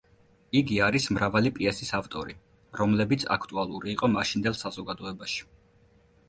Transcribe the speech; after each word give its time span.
იგი 0.59 0.77
არის 0.85 1.03
მრავალი 1.17 1.51
პიესის 1.57 1.91
ავტორი, 1.97 2.35
რომლებიც 2.79 3.27
აქტუალური 3.37 3.93
იყო 3.95 4.11
მაშინდელ 4.15 4.57
საზოგადოებაში. 4.63 5.47